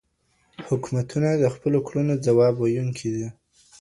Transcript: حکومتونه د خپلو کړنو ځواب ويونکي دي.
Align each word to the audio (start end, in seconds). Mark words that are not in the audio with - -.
حکومتونه 0.67 1.29
د 1.35 1.43
خپلو 1.53 1.77
کړنو 1.87 2.13
ځواب 2.25 2.53
ويونکي 2.57 3.09
دي. 3.15 3.27